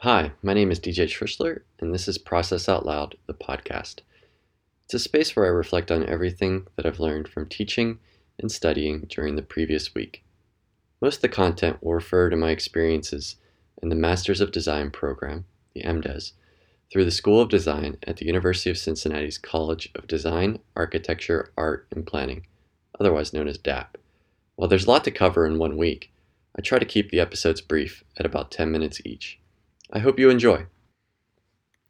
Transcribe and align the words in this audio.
Hi, 0.00 0.32
my 0.42 0.52
name 0.52 0.70
is 0.70 0.78
DJ 0.78 1.06
Trishler, 1.06 1.62
and 1.80 1.94
this 1.94 2.06
is 2.06 2.18
Process 2.18 2.68
Out 2.68 2.84
Loud, 2.84 3.16
the 3.26 3.32
podcast. 3.32 4.00
It's 4.84 4.92
a 4.92 4.98
space 4.98 5.34
where 5.34 5.46
I 5.46 5.48
reflect 5.48 5.90
on 5.90 6.06
everything 6.06 6.66
that 6.76 6.84
I've 6.84 7.00
learned 7.00 7.28
from 7.28 7.48
teaching 7.48 7.98
and 8.38 8.52
studying 8.52 9.06
during 9.08 9.36
the 9.36 9.42
previous 9.42 9.94
week. 9.94 10.22
Most 11.00 11.16
of 11.16 11.22
the 11.22 11.30
content 11.30 11.82
will 11.82 11.94
refer 11.94 12.28
to 12.28 12.36
my 12.36 12.50
experiences 12.50 13.36
in 13.82 13.88
the 13.88 13.94
Masters 13.94 14.42
of 14.42 14.52
Design 14.52 14.90
program, 14.90 15.46
the 15.72 15.82
MDes, 15.82 16.32
through 16.92 17.06
the 17.06 17.10
School 17.10 17.40
of 17.40 17.48
Design 17.48 17.96
at 18.06 18.18
the 18.18 18.26
University 18.26 18.68
of 18.68 18.76
Cincinnati's 18.76 19.38
College 19.38 19.90
of 19.94 20.06
Design, 20.06 20.58
Architecture, 20.76 21.52
Art, 21.56 21.86
and 21.90 22.06
Planning, 22.06 22.46
otherwise 23.00 23.32
known 23.32 23.48
as 23.48 23.56
DAP. 23.56 23.96
While 24.56 24.68
there's 24.68 24.84
a 24.84 24.90
lot 24.90 25.04
to 25.04 25.10
cover 25.10 25.46
in 25.46 25.58
one 25.58 25.78
week, 25.78 26.12
I 26.54 26.60
try 26.60 26.78
to 26.78 26.84
keep 26.84 27.10
the 27.10 27.20
episodes 27.20 27.62
brief 27.62 28.04
at 28.18 28.26
about 28.26 28.50
10 28.50 28.70
minutes 28.70 29.00
each. 29.02 29.40
I 29.92 30.00
hope 30.00 30.18
you 30.18 30.30
enjoy. 30.30 30.66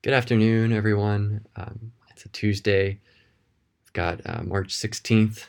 Good 0.03 0.13
afternoon, 0.13 0.71
everyone. 0.71 1.47
Um, 1.57 1.93
it's 2.11 2.27
a 2.27 2.29
Tuesday. 2.29 3.01
I've 3.87 3.93
got 3.95 4.21
uh, 4.27 4.43
March 4.43 4.69
16th. 4.69 5.47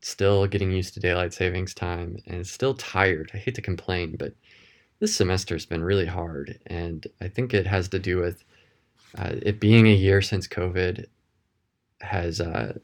Still 0.00 0.46
getting 0.46 0.72
used 0.72 0.94
to 0.94 1.00
daylight 1.00 1.34
savings 1.34 1.74
time 1.74 2.16
and 2.26 2.46
still 2.46 2.72
tired. 2.72 3.30
I 3.34 3.36
hate 3.36 3.54
to 3.56 3.62
complain, 3.62 4.16
but 4.18 4.32
this 4.98 5.14
semester 5.14 5.54
has 5.54 5.66
been 5.66 5.84
really 5.84 6.06
hard. 6.06 6.58
And 6.66 7.06
I 7.20 7.28
think 7.28 7.52
it 7.52 7.66
has 7.66 7.88
to 7.88 7.98
do 7.98 8.16
with 8.16 8.42
uh, 9.18 9.32
it 9.42 9.60
being 9.60 9.86
a 9.86 9.94
year 9.94 10.22
since 10.22 10.48
COVID 10.48 11.04
has 12.00 12.40
uh, 12.40 12.78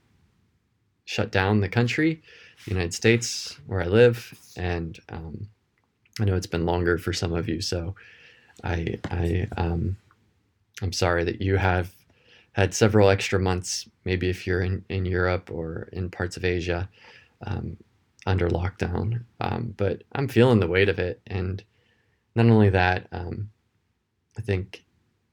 shut 1.07 1.33
down 1.33 1.63
the 1.63 1.71
country, 1.71 2.21
the 2.67 2.73
United 2.73 2.93
States, 2.93 3.59
where 3.67 3.81
I 3.81 3.87
live. 3.87 4.39
And 4.59 5.01
um, 5.09 5.49
I 6.21 6.25
know 6.25 6.37
it's 6.37 6.47
been 6.47 6.67
longer 6.67 6.99
for 6.99 7.13
some 7.13 7.33
of 7.33 7.49
you, 7.49 7.61
so 7.61 7.95
I 8.63 8.99
I 9.11 9.49
um, 9.57 9.97
I'm 10.83 10.93
sorry 10.93 11.25
that 11.25 11.43
you 11.43 11.57
have 11.57 11.93
had 12.53 12.75
several 12.75 13.11
extra 13.11 13.41
months. 13.41 13.89
Maybe 14.05 14.29
if 14.29 14.47
you're 14.47 14.61
in 14.61 14.85
in 14.89 15.05
Europe 15.07 15.51
or 15.51 15.89
in 15.93 16.11
parts 16.11 16.37
of 16.37 16.45
Asia 16.45 16.89
um, 17.47 17.77
under 18.27 18.49
lockdown, 18.49 19.25
um, 19.41 19.75
but 19.77 20.05
I'm 20.13 20.29
feeling 20.29 20.61
the 20.61 20.69
weight 20.69 20.89
of 20.89 20.99
it, 20.99 21.21
and 21.27 21.63
not 22.35 22.47
only 22.47 22.71
that, 22.71 23.09
um, 23.13 23.51
I 24.39 24.41
think 24.41 24.85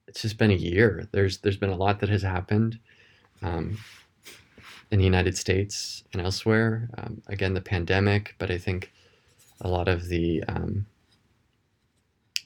it's 0.07 0.21
just 0.21 0.37
been 0.37 0.51
a 0.51 0.55
year. 0.55 1.07
There's 1.11 1.37
there's 1.39 1.57
been 1.57 1.69
a 1.69 1.75
lot 1.75 1.99
that 1.99 2.09
has 2.09 2.23
happened 2.23 2.79
um, 3.43 3.77
in 4.89 4.99
the 4.99 5.05
United 5.05 5.37
States 5.37 6.03
and 6.11 6.21
elsewhere. 6.21 6.89
Um, 6.97 7.21
again, 7.27 7.53
the 7.53 7.61
pandemic, 7.61 8.35
but 8.39 8.51
I 8.51 8.57
think 8.57 8.91
a 9.61 9.67
lot 9.67 9.87
of 9.87 10.07
the 10.07 10.43
um, 10.47 10.85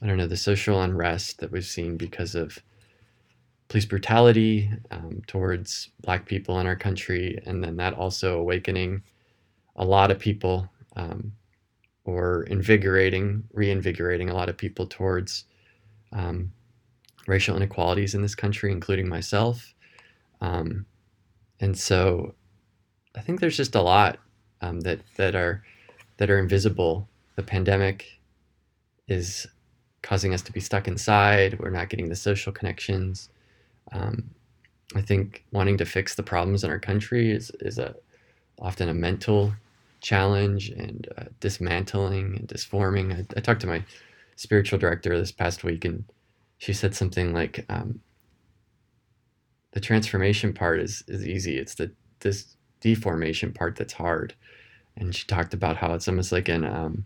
I 0.02 0.06
don't 0.06 0.18
know 0.18 0.26
the 0.26 0.36
social 0.36 0.82
unrest 0.82 1.40
that 1.40 1.50
we've 1.50 1.64
seen 1.64 1.96
because 1.96 2.34
of 2.34 2.62
police 3.68 3.86
brutality 3.86 4.70
um, 4.90 5.22
towards 5.26 5.90
Black 6.02 6.26
people 6.26 6.60
in 6.60 6.66
our 6.66 6.76
country, 6.76 7.38
and 7.46 7.64
then 7.64 7.76
that 7.76 7.94
also 7.94 8.38
awakening 8.38 9.02
a 9.74 9.84
lot 9.84 10.10
of 10.10 10.18
people 10.18 10.68
um, 10.96 11.32
or 12.04 12.44
invigorating, 12.44 13.44
reinvigorating 13.52 14.30
a 14.30 14.34
lot 14.34 14.48
of 14.48 14.56
people 14.56 14.86
towards 14.86 15.44
um, 16.12 16.52
racial 17.26 17.56
inequalities 17.56 18.14
in 18.14 18.22
this 18.22 18.34
country, 18.34 18.70
including 18.70 19.08
myself. 19.08 19.74
Um, 20.40 20.86
and 21.58 21.76
so, 21.76 22.34
I 23.16 23.20
think 23.20 23.40
there's 23.40 23.56
just 23.56 23.74
a 23.74 23.82
lot 23.82 24.18
um, 24.60 24.80
that 24.80 25.00
that 25.16 25.34
are 25.34 25.64
that 26.18 26.30
are 26.30 26.38
invisible. 26.38 27.08
The 27.36 27.42
pandemic 27.42 28.20
is 29.08 29.46
causing 30.02 30.32
us 30.32 30.42
to 30.42 30.52
be 30.52 30.60
stuck 30.60 30.88
inside. 30.88 31.58
We're 31.58 31.70
not 31.70 31.88
getting 31.88 32.08
the 32.08 32.16
social 32.16 32.52
connections. 32.52 33.28
Um, 33.92 34.30
I 34.94 35.00
think 35.00 35.44
wanting 35.52 35.78
to 35.78 35.84
fix 35.84 36.14
the 36.14 36.22
problems 36.22 36.64
in 36.64 36.70
our 36.70 36.78
country 36.78 37.30
is, 37.30 37.50
is 37.60 37.78
a 37.78 37.94
often 38.58 38.88
a 38.88 38.94
mental 38.94 39.52
challenge 40.00 40.70
and 40.70 41.08
uh, 41.18 41.24
dismantling 41.40 42.36
and 42.36 42.46
disforming. 42.46 43.12
I, 43.12 43.26
I, 43.36 43.40
talked 43.40 43.60
to 43.62 43.66
my 43.66 43.82
spiritual 44.36 44.78
director 44.78 45.18
this 45.18 45.32
past 45.32 45.64
week, 45.64 45.84
and 45.84 46.04
she 46.58 46.72
said 46.72 46.94
something 46.94 47.32
like, 47.32 47.64
um, 47.68 48.00
"The 49.72 49.80
transformation 49.80 50.52
part 50.52 50.80
is 50.80 51.02
is 51.08 51.26
easy. 51.26 51.58
It's 51.58 51.74
the 51.74 51.90
this 52.20 52.56
deformation 52.80 53.52
part 53.52 53.76
that's 53.76 53.94
hard." 53.94 54.34
And 54.96 55.14
she 55.14 55.26
talked 55.26 55.54
about 55.54 55.76
how 55.76 55.94
it's 55.94 56.08
almost 56.08 56.32
like 56.32 56.48
in 56.48 56.64
um, 56.64 57.04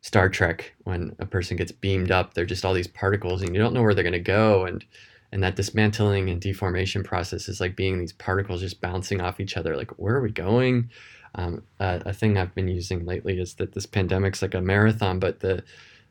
Star 0.00 0.28
Trek 0.28 0.74
when 0.84 1.16
a 1.18 1.26
person 1.26 1.56
gets 1.56 1.72
beamed 1.72 2.10
up, 2.10 2.34
they're 2.34 2.44
just 2.44 2.64
all 2.64 2.74
these 2.74 2.86
particles, 2.86 3.42
and 3.42 3.54
you 3.54 3.60
don't 3.60 3.74
know 3.74 3.82
where 3.82 3.94
they're 3.94 4.04
going 4.04 4.12
to 4.12 4.18
go, 4.20 4.64
and 4.64 4.84
and 5.32 5.42
that 5.42 5.56
dismantling 5.56 6.30
and 6.30 6.40
deformation 6.40 7.02
process 7.02 7.48
is 7.48 7.60
like 7.60 7.74
being 7.74 7.98
these 7.98 8.12
particles 8.12 8.60
just 8.60 8.80
bouncing 8.80 9.20
off 9.20 9.40
each 9.40 9.56
other. 9.56 9.76
Like, 9.76 9.90
where 9.98 10.14
are 10.14 10.22
we 10.22 10.30
going? 10.30 10.90
Um, 11.34 11.64
uh, 11.80 11.98
a 12.06 12.12
thing 12.12 12.38
I've 12.38 12.54
been 12.54 12.68
using 12.68 13.04
lately 13.04 13.38
is 13.38 13.54
that 13.54 13.72
this 13.72 13.84
pandemic's 13.84 14.42
like 14.42 14.54
a 14.54 14.60
marathon, 14.60 15.18
but 15.18 15.40
the 15.40 15.62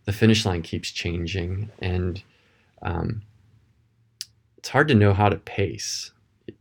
the 0.06 0.14
finish 0.14 0.46
line 0.46 0.62
keeps 0.62 0.92
changing, 0.92 1.72
and 1.80 2.22
um, 2.82 3.24
it's 4.58 4.70
hard 4.70 4.88
to 4.90 4.96
know 4.96 5.14
how 5.14 5.30
to 5.30 5.38
pace 5.38 6.12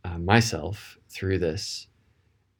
uh, 0.03 0.17
myself 0.17 0.97
through 1.09 1.39
this 1.39 1.87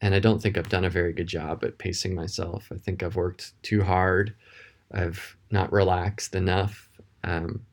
and 0.06 0.14
I 0.14 0.20
don't 0.20 0.40
think 0.40 0.56
I've 0.56 0.70
done 0.70 0.86
a 0.86 0.90
very 0.90 1.14
good 1.14 1.26
job 1.26 1.64
at 1.64 1.80
pacing 1.80 2.14
myself. 2.14 2.72
I 2.72 2.78
think 2.78 3.02
I've 3.02 3.16
worked 3.16 3.54
too 3.64 3.82
hard. 3.82 4.36
I've 4.94 5.36
not 5.50 5.74
relaxed 5.74 6.36
enough, 6.36 6.88
um, 7.24 7.66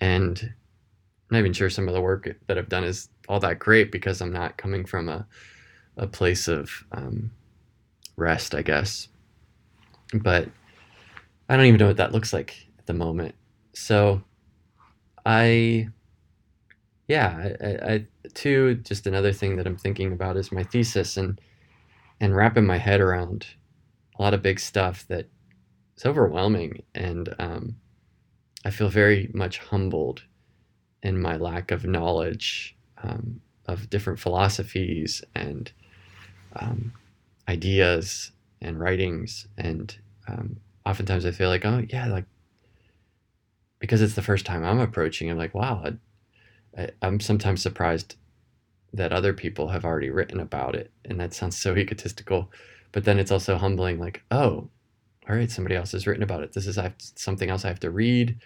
and 0.00 0.40
I'm 0.40 0.54
not 1.32 1.38
even 1.40 1.52
sure 1.52 1.68
some 1.68 1.88
of 1.88 1.94
the 1.94 2.00
work 2.00 2.28
that 2.46 2.56
I've 2.56 2.68
done 2.68 2.84
is 2.84 3.08
all 3.28 3.40
that 3.40 3.58
great 3.58 3.90
because 3.90 4.20
I'm 4.20 4.32
not 4.32 4.56
coming 4.56 4.84
from 4.84 5.08
a 5.08 5.26
a 5.96 6.06
place 6.06 6.46
of 6.46 6.70
um, 6.92 7.32
rest, 8.14 8.54
I 8.54 8.62
guess. 8.62 9.08
But 10.14 10.48
I 11.48 11.56
don't 11.56 11.66
even 11.66 11.80
know 11.80 11.88
what 11.88 11.96
that 11.96 12.12
looks 12.12 12.32
like 12.32 12.68
at 12.78 12.86
the 12.86 12.94
moment. 12.94 13.34
So 13.74 14.22
I 15.26 15.88
yeah, 17.08 17.48
I, 17.60 17.94
I, 17.94 18.06
too, 18.34 18.76
just 18.76 19.08
another 19.08 19.32
thing 19.32 19.56
that 19.56 19.66
I'm 19.66 19.76
thinking 19.76 20.12
about 20.12 20.36
is 20.36 20.52
my 20.52 20.62
thesis 20.62 21.16
and 21.16 21.40
and 22.20 22.34
wrapping 22.34 22.66
my 22.66 22.78
head 22.78 23.00
around 23.00 23.46
a 24.18 24.22
lot 24.22 24.34
of 24.34 24.42
big 24.42 24.58
stuff 24.60 25.06
that 25.08 25.28
is 25.96 26.04
overwhelming, 26.04 26.82
and 26.94 27.34
um, 27.38 27.76
I 28.64 28.70
feel 28.70 28.88
very 28.88 29.30
much 29.32 29.58
humbled 29.58 30.22
in 31.02 31.20
my 31.20 31.36
lack 31.36 31.70
of 31.70 31.84
knowledge 31.84 32.76
um, 33.02 33.40
of 33.66 33.90
different 33.90 34.18
philosophies 34.18 35.22
and 35.34 35.70
um, 36.56 36.92
ideas 37.48 38.32
and 38.60 38.80
writings, 38.80 39.46
and 39.56 39.96
um, 40.26 40.56
oftentimes 40.84 41.24
I 41.24 41.30
feel 41.30 41.48
like, 41.48 41.64
oh 41.64 41.84
yeah, 41.88 42.06
like 42.06 42.24
because 43.78 44.02
it's 44.02 44.14
the 44.14 44.22
first 44.22 44.44
time 44.44 44.64
I'm 44.64 44.80
approaching, 44.80 45.30
I'm 45.30 45.38
like, 45.38 45.54
wow, 45.54 45.92
I, 46.76 46.88
I'm 47.00 47.20
sometimes 47.20 47.62
surprised 47.62 48.16
that 48.92 49.12
other 49.12 49.32
people 49.32 49.68
have 49.68 49.84
already 49.84 50.10
written 50.10 50.40
about 50.40 50.74
it. 50.74 50.90
And 51.04 51.20
that 51.20 51.34
sounds 51.34 51.56
so 51.56 51.76
egotistical. 51.76 52.50
But 52.92 53.04
then 53.04 53.18
it's 53.18 53.30
also 53.30 53.56
humbling 53.56 53.98
like, 53.98 54.22
oh, 54.30 54.68
all 55.28 55.36
right, 55.36 55.50
somebody 55.50 55.76
else 55.76 55.92
has 55.92 56.06
written 56.06 56.22
about 56.22 56.42
it. 56.42 56.52
This 56.52 56.66
is 56.66 56.78
something 57.16 57.50
else 57.50 57.64
I 57.64 57.68
have 57.68 57.80
to 57.80 57.90
read 57.90 58.38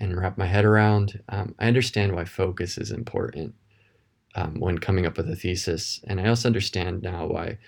and 0.00 0.16
wrap 0.16 0.38
my 0.38 0.46
head 0.46 0.64
around. 0.64 1.20
Um, 1.28 1.54
I 1.58 1.66
understand 1.68 2.14
why 2.14 2.24
focus 2.24 2.78
is 2.78 2.90
important 2.90 3.54
um, 4.34 4.58
when 4.58 4.78
coming 4.78 5.04
up 5.04 5.16
with 5.18 5.28
a 5.28 5.36
thesis. 5.36 6.00
And 6.04 6.20
I 6.20 6.28
also 6.28 6.48
understand 6.48 7.02
now 7.02 7.26
why 7.26 7.58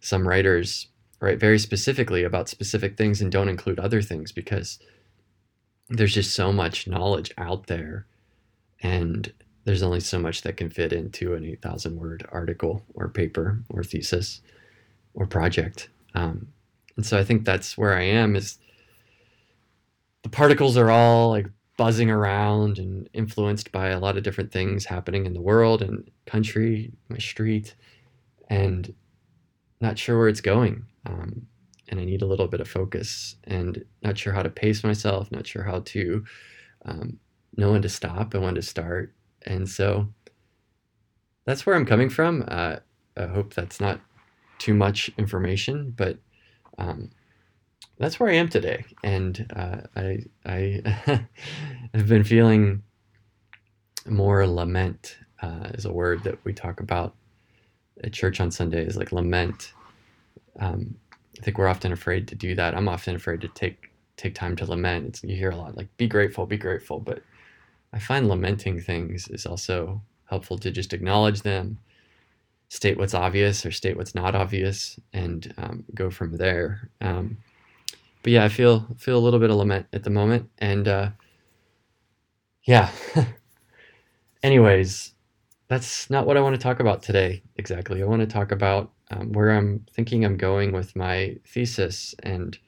some 0.00 0.26
writers 0.26 0.88
write 1.20 1.38
very 1.38 1.58
specifically 1.58 2.24
about 2.24 2.48
specific 2.48 2.96
things 2.96 3.20
and 3.20 3.30
don't 3.30 3.48
include 3.48 3.78
other 3.78 4.02
things 4.02 4.32
because 4.32 4.78
there's 5.88 6.14
just 6.14 6.34
so 6.34 6.52
much 6.52 6.86
knowledge 6.86 7.32
out 7.36 7.66
there. 7.66 8.06
And 8.82 9.32
there's 9.64 9.82
only 9.82 10.00
so 10.00 10.18
much 10.18 10.42
that 10.42 10.56
can 10.56 10.70
fit 10.70 10.92
into 10.92 11.34
an 11.34 11.44
8,000 11.44 11.96
word 11.96 12.26
article 12.30 12.82
or 12.94 13.08
paper 13.08 13.62
or 13.70 13.82
thesis 13.82 14.40
or 15.14 15.26
project. 15.26 15.88
Um, 16.14 16.48
and 16.96 17.04
so 17.04 17.18
I 17.18 17.24
think 17.24 17.44
that's 17.44 17.76
where 17.76 17.94
I 17.94 18.02
am 18.02 18.36
is 18.36 18.58
the 20.22 20.28
particles 20.28 20.76
are 20.76 20.90
all 20.90 21.30
like 21.30 21.46
buzzing 21.76 22.10
around 22.10 22.78
and 22.78 23.08
influenced 23.12 23.72
by 23.72 23.88
a 23.88 23.98
lot 23.98 24.16
of 24.16 24.22
different 24.22 24.52
things 24.52 24.84
happening 24.84 25.26
in 25.26 25.34
the 25.34 25.40
world 25.40 25.82
and 25.82 26.08
country, 26.26 26.92
my 27.08 27.18
street, 27.18 27.74
and 28.48 28.94
not 29.80 29.98
sure 29.98 30.18
where 30.18 30.28
it's 30.28 30.40
going. 30.40 30.84
Um, 31.06 31.46
and 31.88 32.00
I 32.00 32.04
need 32.04 32.22
a 32.22 32.26
little 32.26 32.48
bit 32.48 32.60
of 32.60 32.68
focus 32.68 33.36
and 33.44 33.84
not 34.02 34.16
sure 34.16 34.32
how 34.32 34.42
to 34.42 34.50
pace 34.50 34.84
myself, 34.84 35.30
not 35.30 35.46
sure 35.46 35.62
how 35.62 35.80
to 35.80 36.24
um, 36.84 37.18
know 37.56 37.72
when 37.72 37.82
to 37.82 37.88
stop 37.88 38.34
and 38.34 38.42
when 38.42 38.54
to 38.54 38.62
start 38.62 39.12
and 39.44 39.68
so 39.68 40.08
that's 41.44 41.66
where 41.66 41.76
I'm 41.76 41.86
coming 41.86 42.10
from. 42.10 42.44
Uh, 42.48 42.76
I 43.16 43.26
hope 43.26 43.54
that's 43.54 43.80
not 43.80 44.00
too 44.58 44.74
much 44.74 45.10
information, 45.18 45.92
but 45.96 46.18
um, 46.78 47.10
that's 47.98 48.18
where 48.18 48.30
I 48.30 48.34
am 48.34 48.48
today, 48.48 48.84
and 49.02 49.46
uh, 49.54 49.80
I 49.94 50.24
I 50.44 50.82
have 51.94 52.08
been 52.08 52.24
feeling 52.24 52.82
more 54.06 54.46
lament 54.46 55.16
uh, 55.42 55.70
is 55.74 55.84
a 55.84 55.92
word 55.92 56.24
that 56.24 56.38
we 56.44 56.52
talk 56.52 56.80
about 56.80 57.14
at 58.02 58.12
church 58.12 58.40
on 58.40 58.50
Sundays, 58.50 58.96
like 58.96 59.12
lament. 59.12 59.72
Um, 60.58 60.96
I 61.38 61.42
think 61.42 61.58
we're 61.58 61.68
often 61.68 61.92
afraid 61.92 62.28
to 62.28 62.34
do 62.34 62.54
that. 62.54 62.74
I'm 62.74 62.88
often 62.88 63.16
afraid 63.16 63.40
to 63.42 63.48
take 63.48 63.90
take 64.16 64.34
time 64.34 64.56
to 64.56 64.66
lament. 64.66 65.06
It's, 65.06 65.24
you 65.24 65.36
hear 65.36 65.50
a 65.50 65.56
lot 65.56 65.76
like 65.76 65.94
be 65.96 66.06
grateful, 66.06 66.46
be 66.46 66.56
grateful, 66.56 67.00
but 67.00 67.22
I 67.94 68.00
find 68.00 68.28
lamenting 68.28 68.80
things 68.80 69.28
is 69.28 69.46
also 69.46 70.02
helpful 70.24 70.58
to 70.58 70.70
just 70.72 70.92
acknowledge 70.92 71.42
them, 71.42 71.78
state 72.68 72.98
what's 72.98 73.14
obvious 73.14 73.64
or 73.64 73.70
state 73.70 73.96
what's 73.96 74.16
not 74.16 74.34
obvious, 74.34 74.98
and 75.12 75.54
um, 75.56 75.84
go 75.94 76.10
from 76.10 76.36
there. 76.36 76.90
Um, 77.00 77.38
but 78.24 78.32
yeah, 78.32 78.44
I 78.44 78.48
feel 78.48 78.88
feel 78.98 79.16
a 79.16 79.20
little 79.20 79.38
bit 79.38 79.50
of 79.50 79.56
lament 79.56 79.86
at 79.92 80.02
the 80.02 80.10
moment, 80.10 80.50
and 80.58 80.88
uh, 80.88 81.10
yeah. 82.64 82.90
Anyways, 84.42 85.14
that's 85.68 86.10
not 86.10 86.26
what 86.26 86.36
I 86.36 86.40
want 86.40 86.54
to 86.54 86.60
talk 86.60 86.80
about 86.80 87.02
today 87.02 87.42
exactly. 87.56 88.02
I 88.02 88.06
want 88.06 88.20
to 88.20 88.26
talk 88.26 88.50
about 88.50 88.90
um, 89.10 89.32
where 89.32 89.50
I'm 89.50 89.86
thinking 89.92 90.24
I'm 90.24 90.36
going 90.36 90.72
with 90.72 90.96
my 90.96 91.36
thesis 91.46 92.14
and 92.22 92.58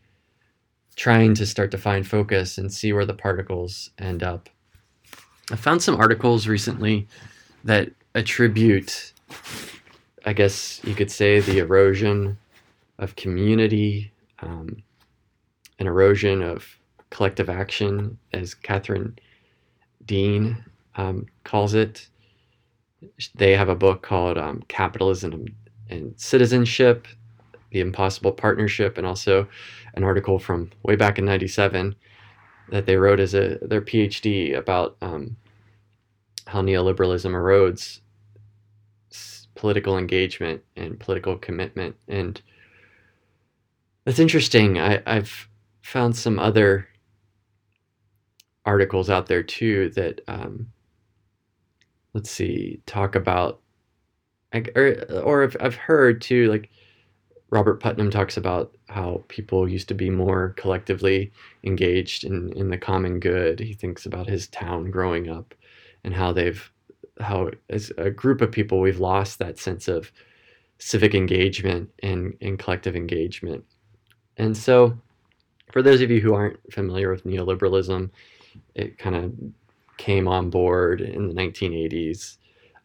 trying 0.95 1.35
to 1.35 1.47
start 1.47 1.71
to 1.73 1.79
find 1.79 2.07
focus 2.07 2.59
and 2.59 2.73
see 2.73 2.93
where 2.93 3.05
the 3.05 3.15
particles 3.15 3.91
end 3.99 4.23
up. 4.23 4.49
I 5.51 5.57
found 5.57 5.81
some 5.81 5.97
articles 5.97 6.49
recently 6.49 7.07
that 7.63 7.91
attribute, 8.17 9.13
I 10.25 10.33
guess 10.33 10.81
you 10.83 10.95
could 10.95 11.11
say, 11.11 11.39
the 11.39 11.59
erosion 11.59 12.39
of 12.99 13.15
community, 13.15 14.11
um, 14.41 14.83
an 15.79 15.87
erosion 15.87 16.43
of 16.43 16.67
collective 17.11 17.49
action, 17.49 18.19
as 18.33 18.55
Catherine 18.55 19.17
Dean 20.05 20.65
um, 20.97 21.27
calls 21.45 21.75
it. 21.75 22.09
They 23.37 23.53
have 23.53 23.69
a 23.69 23.77
book 23.77 24.03
called 24.03 24.39
um, 24.39 24.65
Capitalism 24.67 25.47
and 25.89 26.13
Citizenship, 26.19 27.07
The 27.71 27.81
Impossible 27.81 28.33
Partnership, 28.33 28.99
and 28.99 29.07
also 29.07 29.47
an 29.95 30.03
article 30.03 30.41
from 30.41 30.71
way 30.83 30.97
back 30.97 31.21
in 31.21 31.25
97 31.25 31.95
that 32.71 32.87
they 32.87 32.97
wrote 32.97 33.21
as 33.21 33.35
a 33.35 33.59
their 33.63 33.81
PhD 33.81 34.57
about 34.57 34.97
um, 35.01 35.37
how 36.47 36.63
neoliberalism 36.63 37.31
erodes 37.31 38.01
political 39.57 39.99
engagement 39.99 40.63
and 40.77 41.01
political 41.01 41.37
commitment. 41.37 41.97
And 42.07 42.41
that's 44.05 44.21
interesting. 44.21 44.79
I, 44.79 45.03
I've 45.07 45.49
found 45.83 46.15
some 46.15 46.39
other 46.39 46.87
articles 48.65 49.11
out 49.11 49.27
there 49.27 49.43
too 49.43 49.91
that 49.91 50.21
um, 50.29 50.69
let's 52.13 52.31
see, 52.31 52.81
talk 52.87 53.15
about, 53.15 53.61
or, 54.75 54.97
or 55.23 55.43
I've, 55.45 55.57
I've 55.61 55.75
heard 55.75 56.21
too, 56.23 56.49
like 56.49 56.71
Robert 57.51 57.81
Putnam 57.81 58.11
talks 58.11 58.37
about 58.37 58.75
how 58.89 59.23
people 59.29 59.69
used 59.69 59.89
to 59.89 59.95
be 59.95 60.11
more 60.11 60.55
collectively 60.57 61.31
engaged 61.63 62.25
in, 62.25 62.53
in 62.55 62.71
the 62.71 62.79
common 62.79 63.21
good. 63.21 63.61
He 63.61 63.73
thinks 63.73 64.05
about 64.05 64.29
his 64.29 64.49
town 64.49 64.91
growing 64.91 65.29
up 65.31 65.55
and 66.03 66.13
how 66.13 66.33
they've, 66.33 66.71
how 67.21 67.51
as 67.71 67.93
a 67.99 68.11
group 68.11 68.41
of 68.41 68.51
people, 68.51 68.81
we've 68.81 69.01
lost 69.01 69.39
that 69.39 69.59
sense 69.59 69.87
of 69.87 70.11
civic 70.79 71.15
engagement 71.15 71.91
and, 72.03 72.37
and 72.41 72.59
collective 72.59 72.97
engagement. 72.97 73.65
And 74.37 74.57
so, 74.57 74.99
for 75.73 75.83
those 75.83 76.01
of 76.01 76.11
you 76.11 76.21
who 76.21 76.35
aren't 76.35 76.59
familiar 76.73 77.11
with 77.11 77.25
neoliberalism, 77.25 78.11
it 78.75 78.99
kind 78.99 79.17
of 79.17 79.33
came 79.97 80.29
on 80.29 80.51
board 80.51 81.01
in 81.01 81.29
the 81.29 81.35
1980s. 81.35 82.37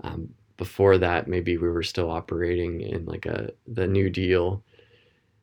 Um, 0.03 0.29
before 0.61 0.99
that, 0.99 1.27
maybe 1.27 1.57
we 1.57 1.67
were 1.67 1.81
still 1.81 2.11
operating 2.11 2.81
in 2.81 3.03
like 3.05 3.25
a 3.25 3.49
the 3.65 3.87
New 3.87 4.11
Deal, 4.11 4.61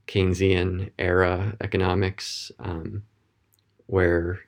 Keynesian 0.07 0.93
era 0.97 1.57
economics, 1.61 2.53
um, 2.61 3.03
where 3.87 4.39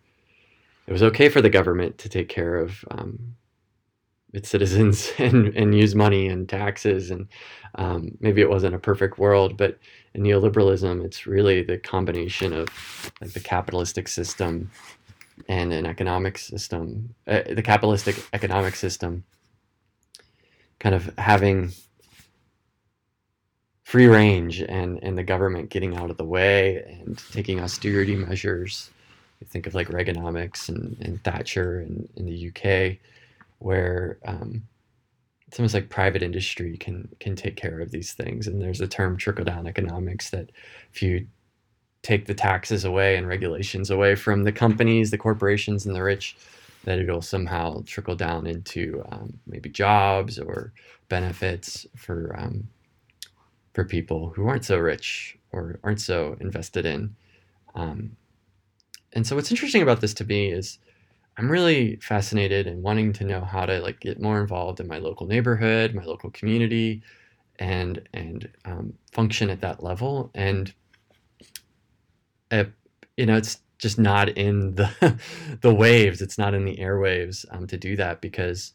it 0.86 0.92
was 0.92 1.02
okay 1.02 1.28
for 1.28 1.42
the 1.42 1.50
government 1.50 1.98
to 1.98 2.08
take 2.08 2.28
care 2.28 2.54
of 2.54 2.84
um, 2.92 3.34
its 4.32 4.48
citizens 4.48 5.10
and, 5.18 5.48
and 5.56 5.74
use 5.74 5.96
money 5.96 6.28
and 6.28 6.48
taxes 6.48 7.10
and 7.10 7.26
um, 7.74 8.16
maybe 8.20 8.40
it 8.40 8.48
wasn't 8.48 8.74
a 8.74 8.78
perfect 8.78 9.18
world 9.18 9.56
but 9.56 9.76
in 10.14 10.22
neoliberalism 10.22 11.04
it's 11.04 11.26
really 11.26 11.62
the 11.62 11.78
combination 11.78 12.52
of 12.52 12.68
like 13.20 13.32
the 13.32 13.40
capitalistic 13.40 14.06
system 14.06 14.70
and 15.48 15.72
an 15.72 15.86
economic 15.86 16.38
system, 16.38 17.14
uh, 17.26 17.42
the 17.50 17.62
capitalistic 17.62 18.16
economic 18.32 18.74
system, 18.76 19.24
kind 20.80 20.94
of 20.94 21.14
having 21.18 21.70
free 23.84 24.06
range 24.06 24.60
and, 24.60 24.98
and 25.02 25.16
the 25.16 25.22
government 25.22 25.68
getting 25.68 25.96
out 25.96 26.10
of 26.10 26.16
the 26.16 26.24
way 26.24 26.76
and 27.00 27.22
taking 27.32 27.60
austerity 27.60 28.16
measures. 28.16 28.90
You 29.40 29.46
think 29.46 29.66
of 29.66 29.74
like 29.74 29.88
Reaganomics 29.88 30.68
and, 30.68 30.96
and 31.00 31.22
Thatcher 31.22 31.80
in, 31.80 32.08
in 32.16 32.26
the 32.26 32.48
UK, 32.48 32.98
where 33.58 34.18
um, 34.24 34.62
it's 35.48 35.58
almost 35.58 35.74
like 35.74 35.88
private 35.88 36.22
industry 36.22 36.76
can 36.76 37.08
can 37.18 37.34
take 37.34 37.56
care 37.56 37.80
of 37.80 37.90
these 37.90 38.12
things. 38.12 38.46
And 38.46 38.62
there's 38.62 38.80
a 38.80 38.86
term 38.86 39.16
trickle 39.16 39.44
down 39.44 39.66
economics 39.66 40.30
that 40.30 40.50
if 40.92 41.02
you 41.02 41.26
take 42.02 42.26
the 42.26 42.34
taxes 42.34 42.84
away 42.84 43.16
and 43.16 43.26
regulations 43.26 43.90
away 43.90 44.14
from 44.14 44.44
the 44.44 44.52
companies, 44.52 45.10
the 45.10 45.18
corporations, 45.18 45.84
and 45.84 45.96
the 45.96 46.02
rich, 46.02 46.36
that 46.84 46.98
it'll 46.98 47.22
somehow 47.22 47.82
trickle 47.86 48.16
down 48.16 48.46
into 48.46 49.02
um, 49.10 49.38
maybe 49.46 49.68
jobs 49.68 50.38
or 50.38 50.72
benefits 51.08 51.86
for 51.96 52.34
um, 52.38 52.68
for 53.74 53.84
people 53.84 54.30
who 54.30 54.46
aren't 54.48 54.64
so 54.64 54.78
rich 54.78 55.36
or 55.52 55.78
aren't 55.82 56.00
so 56.00 56.36
invested 56.40 56.86
in. 56.86 57.14
Um, 57.74 58.16
and 59.12 59.26
so, 59.26 59.36
what's 59.36 59.50
interesting 59.50 59.82
about 59.82 60.00
this 60.00 60.14
to 60.14 60.24
me 60.24 60.50
is 60.50 60.78
I'm 61.36 61.50
really 61.50 61.96
fascinated 61.96 62.66
and 62.66 62.82
wanting 62.82 63.12
to 63.14 63.24
know 63.24 63.40
how 63.40 63.66
to 63.66 63.80
like 63.80 64.00
get 64.00 64.20
more 64.20 64.40
involved 64.40 64.80
in 64.80 64.86
my 64.86 64.98
local 64.98 65.26
neighborhood, 65.26 65.94
my 65.94 66.04
local 66.04 66.30
community, 66.30 67.02
and 67.58 68.02
and 68.12 68.48
um, 68.64 68.94
function 69.12 69.50
at 69.50 69.60
that 69.60 69.82
level. 69.82 70.30
And 70.34 70.72
uh, 72.50 72.64
you 73.16 73.26
know, 73.26 73.36
it's 73.36 73.58
just 73.80 73.98
not 73.98 74.28
in 74.30 74.74
the 74.74 75.18
the 75.62 75.74
waves. 75.74 76.20
It's 76.20 76.38
not 76.38 76.54
in 76.54 76.64
the 76.64 76.76
airwaves 76.76 77.44
um, 77.50 77.66
to 77.68 77.76
do 77.76 77.96
that 77.96 78.20
because, 78.20 78.72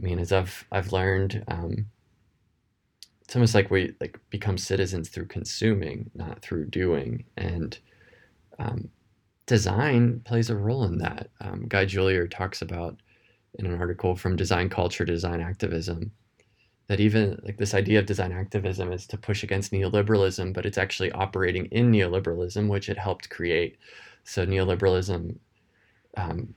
I 0.00 0.04
mean, 0.04 0.18
as 0.18 0.32
I've 0.32 0.64
I've 0.72 0.92
learned, 0.92 1.44
um, 1.48 1.86
it's 3.22 3.36
almost 3.36 3.54
like 3.54 3.70
we 3.70 3.94
like 4.00 4.18
become 4.30 4.58
citizens 4.58 5.10
through 5.10 5.26
consuming, 5.26 6.10
not 6.14 6.40
through 6.40 6.66
doing, 6.66 7.24
and 7.36 7.78
um, 8.58 8.88
design 9.46 10.20
plays 10.24 10.50
a 10.50 10.56
role 10.56 10.84
in 10.84 10.98
that. 10.98 11.30
Um, 11.40 11.66
Guy 11.68 11.84
Julier 11.84 12.26
talks 12.26 12.62
about 12.62 12.96
in 13.58 13.66
an 13.66 13.78
article 13.78 14.16
from 14.16 14.36
Design 14.36 14.68
Culture, 14.68 15.04
Design 15.04 15.40
Activism, 15.40 16.12
that 16.86 17.00
even 17.00 17.38
like 17.44 17.58
this 17.58 17.74
idea 17.74 17.98
of 17.98 18.06
design 18.06 18.32
activism 18.32 18.92
is 18.92 19.06
to 19.06 19.18
push 19.18 19.42
against 19.42 19.72
neoliberalism, 19.72 20.54
but 20.54 20.64
it's 20.64 20.78
actually 20.78 21.12
operating 21.12 21.66
in 21.66 21.92
neoliberalism, 21.92 22.68
which 22.68 22.88
it 22.88 22.98
helped 22.98 23.28
create. 23.28 23.76
So 24.28 24.44
neoliberalism 24.44 25.38
um, 26.16 26.54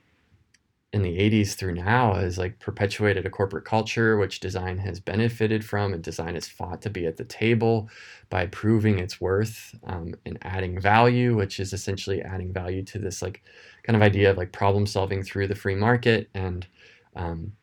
in 0.91 1.03
the 1.03 1.17
80s 1.17 1.53
through 1.53 1.75
now 1.75 2.15
has 2.15 2.37
like 2.37 2.59
perpetuated 2.59 3.25
a 3.25 3.29
corporate 3.29 3.63
culture 3.63 4.17
which 4.17 4.41
design 4.41 4.77
has 4.79 4.99
benefited 4.99 5.63
from 5.63 5.93
and 5.93 6.03
design 6.03 6.33
has 6.33 6.49
fought 6.49 6.81
to 6.81 6.89
be 6.89 7.05
at 7.05 7.15
the 7.15 7.23
table 7.23 7.89
by 8.29 8.45
proving 8.47 8.99
its 8.99 9.21
worth 9.21 9.73
um, 9.85 10.13
and 10.25 10.37
adding 10.41 10.79
value 10.81 11.33
which 11.35 11.61
is 11.61 11.71
essentially 11.71 12.21
adding 12.21 12.51
value 12.51 12.83
to 12.83 12.99
this 12.99 13.21
like 13.21 13.41
kind 13.83 13.95
of 13.95 14.01
idea 14.01 14.29
of 14.29 14.37
like 14.37 14.51
problem 14.51 14.85
solving 14.85 15.23
through 15.23 15.47
the 15.47 15.55
free 15.55 15.75
market 15.75 16.29
and 16.33 16.67
um, 17.15 17.53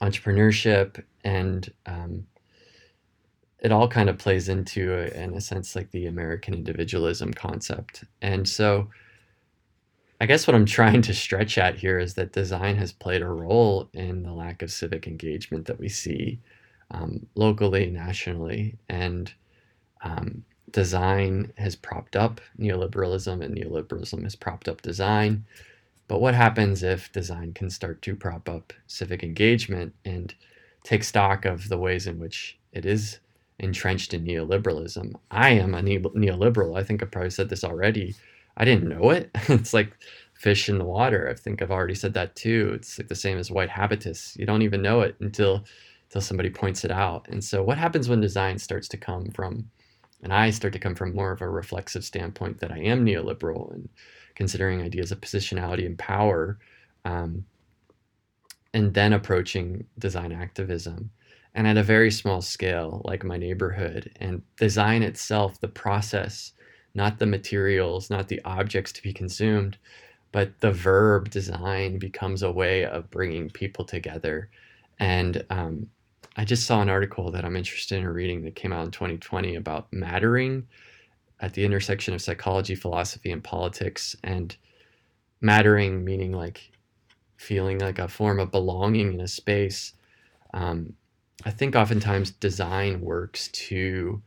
entrepreneurship 0.00 1.02
and 1.24 1.72
um, 1.86 2.24
it 3.58 3.72
all 3.72 3.88
kind 3.88 4.08
of 4.08 4.16
plays 4.16 4.48
into 4.48 4.92
in 5.20 5.34
a 5.34 5.40
sense 5.40 5.74
like 5.74 5.90
the 5.90 6.06
american 6.06 6.54
individualism 6.54 7.34
concept. 7.34 8.04
And 8.22 8.48
so 8.48 8.88
i 10.20 10.26
guess 10.26 10.46
what 10.46 10.54
i'm 10.54 10.66
trying 10.66 11.02
to 11.02 11.14
stretch 11.14 11.58
at 11.58 11.76
here 11.76 11.98
is 11.98 12.14
that 12.14 12.32
design 12.32 12.76
has 12.76 12.92
played 12.92 13.22
a 13.22 13.28
role 13.28 13.88
in 13.94 14.22
the 14.22 14.32
lack 14.32 14.62
of 14.62 14.70
civic 14.70 15.06
engagement 15.06 15.66
that 15.66 15.78
we 15.78 15.88
see 15.88 16.40
um, 16.92 17.24
locally 17.36 17.86
nationally 17.86 18.76
and 18.88 19.32
um, 20.02 20.44
design 20.72 21.52
has 21.58 21.76
propped 21.76 22.16
up 22.16 22.40
neoliberalism 22.58 23.44
and 23.44 23.56
neoliberalism 23.56 24.22
has 24.24 24.36
propped 24.36 24.68
up 24.68 24.82
design 24.82 25.44
but 26.08 26.20
what 26.20 26.34
happens 26.34 26.82
if 26.82 27.12
design 27.12 27.52
can 27.52 27.70
start 27.70 28.02
to 28.02 28.16
prop 28.16 28.48
up 28.48 28.72
civic 28.86 29.22
engagement 29.22 29.94
and 30.04 30.34
take 30.82 31.04
stock 31.04 31.44
of 31.44 31.68
the 31.68 31.78
ways 31.78 32.06
in 32.06 32.18
which 32.18 32.58
it 32.72 32.84
is 32.84 33.20
entrenched 33.60 34.14
in 34.14 34.24
neoliberalism. 34.24 35.14
I 35.30 35.50
am 35.50 35.74
a 35.74 35.82
neoliberal. 35.82 36.78
I 36.78 36.82
think 36.82 37.02
I've 37.02 37.10
probably 37.10 37.30
said 37.30 37.48
this 37.48 37.62
already. 37.64 38.16
I 38.56 38.64
didn't 38.64 38.88
know 38.88 39.10
it. 39.10 39.30
it's 39.48 39.72
like 39.74 39.96
fish 40.34 40.68
in 40.68 40.78
the 40.78 40.84
water. 40.84 41.28
I 41.28 41.34
think 41.34 41.62
I've 41.62 41.70
already 41.70 41.94
said 41.94 42.14
that 42.14 42.36
too. 42.36 42.72
It's 42.74 42.98
like 42.98 43.08
the 43.08 43.14
same 43.14 43.38
as 43.38 43.50
white 43.50 43.70
habitus. 43.70 44.36
You 44.38 44.46
don't 44.46 44.62
even 44.62 44.82
know 44.82 45.00
it 45.02 45.16
until 45.20 45.64
until 46.08 46.22
somebody 46.22 46.50
points 46.50 46.84
it 46.84 46.90
out. 46.90 47.28
And 47.28 47.42
so 47.42 47.62
what 47.62 47.78
happens 47.78 48.08
when 48.08 48.20
design 48.20 48.58
starts 48.58 48.88
to 48.88 48.96
come 48.96 49.30
from 49.30 49.70
and 50.22 50.32
I 50.32 50.50
start 50.50 50.72
to 50.74 50.78
come 50.78 50.94
from 50.94 51.14
more 51.14 51.32
of 51.32 51.40
a 51.40 51.48
reflexive 51.48 52.04
standpoint 52.04 52.60
that 52.60 52.72
I 52.72 52.78
am 52.78 53.04
neoliberal 53.04 53.72
and 53.72 53.88
considering 54.34 54.82
ideas 54.82 55.12
of 55.12 55.20
positionality 55.20 55.86
and 55.86 55.98
power, 55.98 56.58
um, 57.04 57.44
and 58.72 58.94
then 58.94 59.12
approaching 59.12 59.86
design 59.98 60.32
activism. 60.32 61.10
And 61.54 61.66
at 61.66 61.76
a 61.76 61.82
very 61.82 62.10
small 62.10 62.42
scale, 62.42 63.02
like 63.04 63.24
my 63.24 63.36
neighborhood, 63.36 64.12
and 64.20 64.42
design 64.56 65.02
itself, 65.02 65.60
the 65.60 65.68
process, 65.68 66.52
not 66.94 67.18
the 67.18 67.26
materials, 67.26 68.10
not 68.10 68.28
the 68.28 68.40
objects 68.44 68.92
to 68.92 69.02
be 69.02 69.12
consumed, 69.12 69.78
but 70.32 70.60
the 70.60 70.72
verb 70.72 71.30
design 71.30 71.98
becomes 71.98 72.42
a 72.42 72.52
way 72.52 72.84
of 72.84 73.10
bringing 73.10 73.50
people 73.50 73.84
together. 73.84 74.48
And 74.98 75.44
um, 75.50 75.88
I 76.36 76.44
just 76.44 76.66
saw 76.66 76.82
an 76.82 76.88
article 76.88 77.30
that 77.32 77.44
I'm 77.44 77.56
interested 77.56 77.98
in 77.98 78.08
reading 78.08 78.42
that 78.44 78.54
came 78.54 78.72
out 78.72 78.84
in 78.84 78.90
2020 78.90 79.56
about 79.56 79.92
mattering 79.92 80.66
at 81.40 81.54
the 81.54 81.64
intersection 81.64 82.14
of 82.14 82.22
psychology, 82.22 82.74
philosophy, 82.74 83.32
and 83.32 83.42
politics. 83.42 84.14
And 84.22 84.54
mattering 85.40 86.04
meaning 86.04 86.32
like 86.32 86.70
feeling 87.36 87.78
like 87.78 87.98
a 87.98 88.08
form 88.08 88.38
of 88.38 88.50
belonging 88.50 89.14
in 89.14 89.20
a 89.20 89.28
space. 89.28 89.94
Um, 90.52 90.94
I 91.44 91.50
think 91.50 91.74
oftentimes 91.74 92.32
design 92.32 93.00
works 93.00 93.48
to 93.48 94.20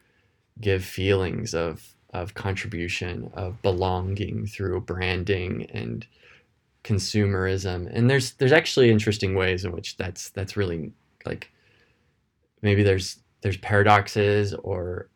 give 0.60 0.84
feelings 0.84 1.53
of 1.53 1.96
of 2.13 2.34
contribution, 2.34 3.32
of 3.34 3.62
belonging 3.62 4.46
through 4.46 4.82
branding 4.82 5.65
and 5.72 6.05
consumerism. 6.84 7.89
And 7.91 8.10
there's 8.10 8.34
there's 8.34 8.51
actually 8.51 8.91
interesting 8.91 9.36
ways 9.36 9.65
in 9.65 9.72
which 9.72 9.98
that's 9.98 10.29
that's 10.29 10.55
really 10.55 10.91
like 11.25 11.51
maybe 12.62 12.84
there's 12.84 13.20
there's 13.41 13.58
paradoxes 13.58 14.53
or 14.53 15.10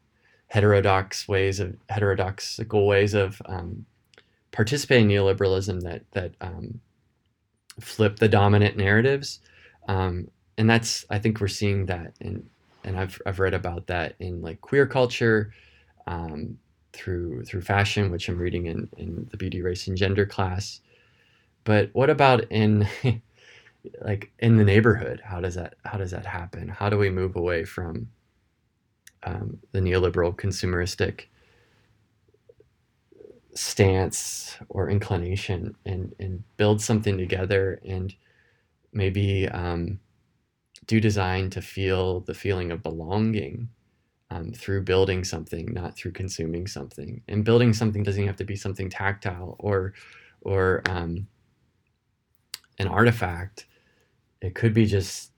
heterodox 0.48 1.28
ways 1.28 1.60
of 1.60 1.76
heterodoxical 1.90 2.88
ways 2.88 3.14
of 3.14 3.42
um, 3.46 3.86
participating 4.52 5.12
in 5.12 5.18
neoliberalism 5.18 5.82
that 5.82 6.04
that 6.12 6.34
um, 6.42 6.80
flip 7.80 8.18
the 8.18 8.30
dominant 8.30 8.76
narratives, 8.76 9.40
um, 9.88 10.30
and 10.58 10.70
that's 10.70 11.06
I 11.10 11.20
think 11.20 11.40
we're 11.40 11.48
seeing 11.48 11.86
that 11.86 12.14
in 12.20 12.50
and 12.84 12.98
I've 12.98 13.22
I've 13.26 13.40
read 13.40 13.54
about 13.54 13.88
that 13.88 14.16
in 14.20 14.42
like 14.42 14.62
queer 14.62 14.88
culture. 14.88 15.54
Um, 16.08 16.58
through 16.94 17.44
through 17.46 17.62
fashion, 17.62 18.12
which 18.12 18.30
I'm 18.30 18.38
reading 18.38 18.66
in, 18.68 18.90
in 18.98 19.28
the 19.32 19.38
beauty, 19.38 19.62
race, 19.62 19.88
and 19.88 19.98
gender 19.98 20.26
class. 20.26 20.82
But 21.64 21.90
what 21.94 22.10
about 22.10 22.46
in 22.52 22.88
like 24.02 24.32
in 24.40 24.58
the 24.58 24.64
neighborhood 24.64 25.22
how 25.24 25.40
does 25.40 25.56
that 25.56 25.76
how 25.86 25.98
does 25.98 26.12
that 26.12 26.26
happen 26.26 26.68
how 26.68 26.90
do 26.90 26.98
we 26.98 27.10
move 27.10 27.36
away 27.36 27.64
from 27.64 28.08
um, 29.24 29.60
the 29.72 29.80
neoliberal 29.80 30.36
consumeristic 30.36 31.26
stance 33.54 34.58
or 34.70 34.90
inclination 34.90 35.76
and 35.86 36.14
and 36.20 36.44
build 36.58 36.82
something 36.82 37.18
together 37.18 37.80
and 37.86 38.14
maybe 38.94 39.48
um, 39.50 40.00
do 40.86 41.00
design 41.00 41.50
to 41.50 41.62
feel 41.62 42.22
the 42.22 42.34
feeling 42.34 42.72
of 42.72 42.84
belonging 42.84 43.70
um, 44.30 44.52
through 44.52 44.84
building 44.84 45.24
something 45.24 45.74
not 45.74 45.96
through 45.96 46.12
consuming 46.12 46.68
something. 46.68 47.22
And 47.28 47.46
building 47.46 47.74
something 47.74 48.04
doesn't 48.04 48.28
have 48.28 48.36
to 48.38 48.44
be 48.44 48.56
something 48.56 48.90
tactile 48.90 49.56
or 49.60 49.94
or 50.42 50.82
um, 50.90 51.28
an 52.80 52.88
artifact. 52.88 53.66
It 54.42 54.56
could 54.56 54.74
be 54.74 54.86
just 54.86 55.32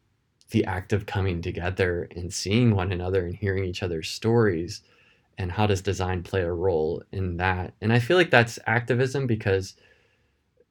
the 0.52 0.66
act 0.66 0.94
of 0.94 1.06
coming 1.06 1.42
together 1.42 2.10
and 2.16 2.34
seeing 2.34 2.76
one 2.76 2.92
another 2.92 3.26
and 3.26 3.36
hearing 3.36 3.66
each 3.66 3.84
other's 3.84 4.10
stories 4.10 4.82
and 5.38 5.52
how 5.52 5.68
does 5.68 5.82
design 5.82 6.24
play 6.24 6.42
a 6.42 6.52
role 6.52 7.04
in 7.12 7.38
that. 7.38 7.74
And 7.82 7.94
i 7.94 8.00
feel 8.00 8.18
like 8.18 8.32
that's 8.32 8.60
activism 8.66 9.28
because 9.28 9.76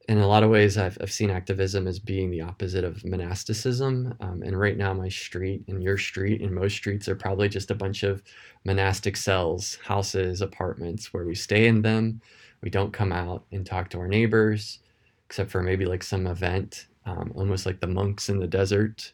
in 0.09 0.17
a 0.17 0.27
lot 0.27 0.43
of 0.43 0.49
ways 0.49 0.77
i've, 0.77 0.97
I've 1.01 1.11
seen 1.11 1.29
activism 1.29 1.87
as 1.87 1.99
being 1.99 2.29
the 2.29 2.41
opposite 2.41 2.83
of 2.83 3.05
monasticism 3.05 4.13
um, 4.19 4.43
and 4.43 4.59
right 4.59 4.77
now 4.77 4.93
my 4.93 5.09
street 5.09 5.63
and 5.67 5.81
your 5.81 5.97
street 5.97 6.41
and 6.41 6.53
most 6.53 6.75
streets 6.75 7.07
are 7.07 7.15
probably 7.15 7.47
just 7.47 7.71
a 7.71 7.75
bunch 7.75 8.03
of 8.03 8.21
monastic 8.65 9.15
cells 9.15 9.77
houses 9.83 10.41
apartments 10.41 11.13
where 11.13 11.25
we 11.25 11.35
stay 11.35 11.67
in 11.67 11.81
them 11.81 12.21
we 12.61 12.69
don't 12.69 12.91
come 12.91 13.13
out 13.13 13.45
and 13.51 13.65
talk 13.65 13.89
to 13.89 13.99
our 13.99 14.07
neighbors 14.07 14.79
except 15.27 15.49
for 15.49 15.63
maybe 15.63 15.85
like 15.85 16.03
some 16.03 16.27
event 16.27 16.87
um, 17.05 17.31
almost 17.35 17.65
like 17.65 17.79
the 17.79 17.87
monks 17.87 18.29
in 18.29 18.39
the 18.39 18.47
desert 18.47 19.13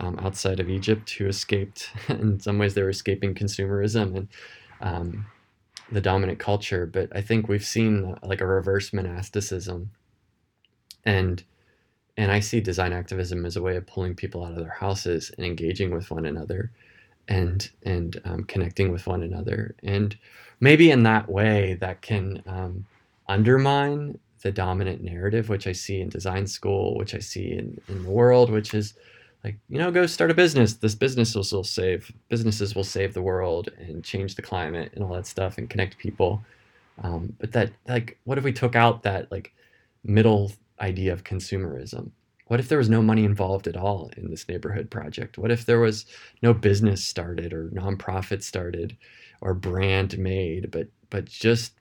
um, 0.00 0.18
outside 0.20 0.60
of 0.60 0.68
Egypt 0.68 1.10
who 1.10 1.26
escaped. 1.26 1.90
in 2.08 2.40
some 2.40 2.58
ways, 2.58 2.74
they 2.74 2.82
were 2.82 2.90
escaping 2.90 3.34
consumerism 3.34 4.16
and 4.16 4.28
um, 4.80 5.26
the 5.90 6.00
dominant 6.00 6.38
culture. 6.38 6.86
But 6.86 7.14
I 7.14 7.20
think 7.20 7.48
we've 7.48 7.64
seen 7.64 8.16
like 8.22 8.40
a 8.40 8.46
reverse 8.46 8.92
monasticism, 8.92 9.90
and 11.04 11.42
and 12.16 12.30
I 12.30 12.40
see 12.40 12.60
design 12.60 12.92
activism 12.92 13.44
as 13.44 13.56
a 13.56 13.62
way 13.62 13.76
of 13.76 13.86
pulling 13.86 14.14
people 14.14 14.44
out 14.44 14.52
of 14.52 14.58
their 14.58 14.68
houses 14.68 15.32
and 15.36 15.44
engaging 15.44 15.90
with 15.90 16.10
one 16.10 16.26
another, 16.26 16.70
and 17.28 17.68
and 17.82 18.20
um, 18.24 18.44
connecting 18.44 18.92
with 18.92 19.06
one 19.06 19.22
another, 19.22 19.74
and 19.82 20.16
maybe 20.60 20.90
in 20.90 21.02
that 21.04 21.28
way 21.28 21.74
that 21.80 22.02
can 22.02 22.42
um, 22.46 22.86
undermine 23.28 24.18
the 24.42 24.52
dominant 24.52 25.02
narrative, 25.02 25.48
which 25.48 25.66
I 25.66 25.72
see 25.72 26.00
in 26.00 26.10
design 26.10 26.46
school, 26.46 26.96
which 26.96 27.14
I 27.14 27.18
see 27.18 27.52
in, 27.52 27.80
in 27.88 28.04
the 28.04 28.10
world, 28.10 28.50
which 28.50 28.74
is 28.74 28.94
like, 29.42 29.56
you 29.68 29.78
know, 29.78 29.90
go 29.90 30.06
start 30.06 30.30
a 30.30 30.34
business. 30.34 30.74
This 30.74 30.94
business 30.94 31.34
will 31.34 31.64
save, 31.64 32.12
businesses 32.28 32.74
will 32.74 32.84
save 32.84 33.14
the 33.14 33.22
world 33.22 33.70
and 33.78 34.04
change 34.04 34.34
the 34.34 34.42
climate 34.42 34.92
and 34.94 35.02
all 35.02 35.14
that 35.14 35.26
stuff 35.26 35.56
and 35.56 35.68
connect 35.68 35.96
people. 35.98 36.42
Um, 37.02 37.34
but 37.38 37.52
that, 37.52 37.72
like, 37.88 38.18
what 38.24 38.38
if 38.38 38.44
we 38.44 38.52
took 38.52 38.76
out 38.76 39.02
that, 39.02 39.32
like, 39.32 39.52
middle 40.04 40.52
idea 40.80 41.12
of 41.12 41.24
consumerism? 41.24 42.10
What 42.46 42.60
if 42.60 42.68
there 42.68 42.78
was 42.78 42.90
no 42.90 43.02
money 43.02 43.24
involved 43.24 43.66
at 43.66 43.76
all 43.76 44.10
in 44.16 44.30
this 44.30 44.48
neighborhood 44.48 44.90
project? 44.90 45.38
What 45.38 45.50
if 45.50 45.64
there 45.64 45.80
was 45.80 46.04
no 46.42 46.52
business 46.52 47.02
started 47.04 47.52
or 47.52 47.70
nonprofit 47.70 48.42
started 48.42 48.96
or 49.40 49.54
brand 49.54 50.18
made, 50.18 50.70
but 50.70 50.88
but 51.10 51.24
just 51.26 51.72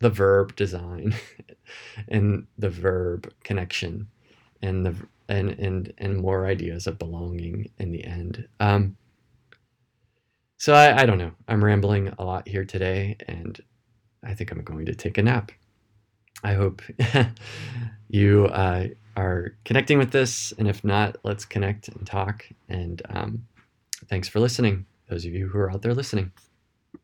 the 0.00 0.10
verb 0.10 0.54
design 0.56 1.14
and 2.08 2.46
the 2.58 2.70
verb 2.70 3.32
connection 3.42 4.08
and 4.62 4.84
the 4.84 4.94
and 5.28 5.50
and 5.50 5.92
and 5.98 6.16
more 6.16 6.46
ideas 6.46 6.86
of 6.86 6.98
belonging 6.98 7.70
in 7.78 7.92
the 7.92 8.04
end. 8.04 8.46
Um, 8.60 8.96
so 10.56 10.74
I, 10.74 11.02
I 11.02 11.06
don't 11.06 11.18
know. 11.18 11.32
I'm 11.46 11.64
rambling 11.64 12.08
a 12.18 12.24
lot 12.24 12.48
here 12.48 12.64
today, 12.64 13.16
and 13.28 13.60
I 14.24 14.34
think 14.34 14.50
I'm 14.50 14.62
going 14.62 14.86
to 14.86 14.94
take 14.94 15.16
a 15.16 15.22
nap. 15.22 15.52
I 16.42 16.54
hope 16.54 16.82
you 18.08 18.46
uh, 18.46 18.88
are 19.16 19.56
connecting 19.64 19.98
with 19.98 20.12
this, 20.12 20.52
and 20.58 20.68
if 20.68 20.84
not, 20.84 21.16
let's 21.24 21.44
connect 21.44 21.88
and 21.88 22.06
talk. 22.06 22.46
And 22.68 23.02
um, 23.08 23.46
thanks 24.08 24.28
for 24.28 24.40
listening, 24.40 24.86
those 25.08 25.24
of 25.24 25.32
you 25.32 25.48
who 25.48 25.58
are 25.58 25.70
out 25.70 25.82
there 25.82 25.94
listening. 25.94 26.32